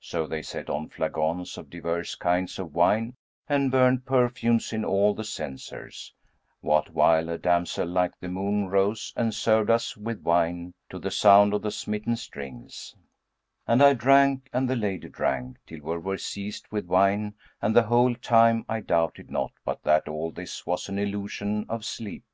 So 0.00 0.26
they 0.26 0.40
set 0.40 0.70
on 0.70 0.88
flagons 0.88 1.58
of 1.58 1.68
divers 1.68 2.14
kinds 2.14 2.58
of 2.58 2.72
wine 2.74 3.14
and 3.46 3.70
burned 3.70 4.06
perfumes 4.06 4.72
in 4.72 4.86
all 4.86 5.12
the 5.12 5.22
censers, 5.22 6.14
what 6.62 6.88
while 6.94 7.28
a 7.28 7.36
damsel 7.36 7.86
like 7.86 8.18
the 8.18 8.28
moon 8.30 8.68
rose 8.70 9.12
and 9.18 9.34
served 9.34 9.68
us 9.68 9.94
with 9.94 10.22
wine 10.22 10.72
to 10.88 10.98
the 10.98 11.10
sound 11.10 11.52
of 11.52 11.60
the 11.60 11.70
smitten 11.70 12.16
strings; 12.16 12.96
and 13.66 13.82
I 13.82 13.92
drank, 13.92 14.48
and 14.50 14.66
the 14.66 14.76
lady 14.76 15.10
drank, 15.10 15.58
till 15.66 15.80
we 15.82 15.98
were 15.98 16.16
seized 16.16 16.66
with 16.70 16.86
wine 16.86 17.34
and 17.60 17.76
the 17.76 17.82
whole 17.82 18.14
time 18.14 18.64
I 18.70 18.80
doubted 18.80 19.30
not 19.30 19.52
but 19.62 19.82
that 19.82 20.08
all 20.08 20.30
this 20.30 20.64
was 20.64 20.88
an 20.88 20.98
illusion 20.98 21.66
of 21.68 21.84
sleep. 21.84 22.24